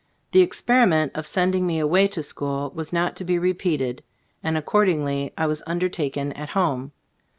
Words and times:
The 0.31 0.41
experiment 0.41 1.11
of 1.13 1.27
sending 1.27 1.67
me 1.67 1.77
away 1.77 2.07
to 2.07 2.23
school 2.23 2.71
was 2.73 2.91
not 2.91 3.15
to 3.17 3.23
be 3.23 3.37
repeated, 3.37 4.01
and 4.43 4.57
accordingly 4.57 5.31
I 5.37 5.45
was 5.45 5.61
undertaken 5.67 6.31
at 6.33 6.49
home. 6.49 6.91